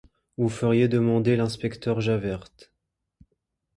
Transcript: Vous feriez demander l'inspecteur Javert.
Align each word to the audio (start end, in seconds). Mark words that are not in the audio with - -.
Vous 0.39 0.49
feriez 0.49 0.87
demander 0.87 1.35
l'inspecteur 1.35 2.01
Javert. 2.01 2.45